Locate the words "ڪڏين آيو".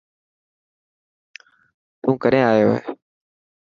2.21-2.69